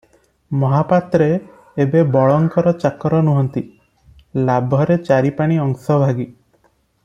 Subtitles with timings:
[0.61, 1.27] ମହାପାତ୍ରେ
[1.85, 3.65] ଏବେ ବଳଙ୍କର ଚାକର ନୁହନ୍ତି,
[4.49, 6.31] ଲାଭରେ ଚାରିପଣି ଅଂଶଭାଗୀ।